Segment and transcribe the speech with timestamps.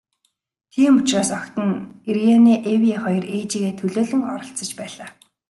[0.71, 5.09] Тийм учраас охид нь, Ирене Эве хоёр ээжийгээ төлөөлөн оролцож байлаа.